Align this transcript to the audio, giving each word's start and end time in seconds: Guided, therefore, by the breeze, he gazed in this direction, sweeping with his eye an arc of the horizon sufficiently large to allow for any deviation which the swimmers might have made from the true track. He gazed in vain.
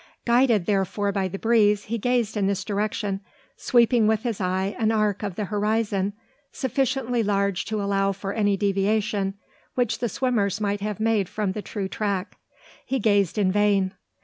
Guided, 0.25 0.65
therefore, 0.65 1.11
by 1.11 1.27
the 1.27 1.37
breeze, 1.37 1.83
he 1.83 1.99
gazed 1.99 2.35
in 2.35 2.47
this 2.47 2.63
direction, 2.65 3.21
sweeping 3.55 4.07
with 4.07 4.23
his 4.23 4.41
eye 4.41 4.75
an 4.79 4.91
arc 4.91 5.21
of 5.21 5.35
the 5.35 5.45
horizon 5.45 6.13
sufficiently 6.51 7.21
large 7.21 7.65
to 7.65 7.79
allow 7.83 8.11
for 8.11 8.33
any 8.33 8.57
deviation 8.57 9.35
which 9.75 9.99
the 9.99 10.09
swimmers 10.09 10.59
might 10.59 10.81
have 10.81 10.99
made 10.99 11.29
from 11.29 11.51
the 11.51 11.61
true 11.61 11.87
track. 11.87 12.39
He 12.83 12.97
gazed 12.97 13.37
in 13.37 13.51
vain. 13.51 13.93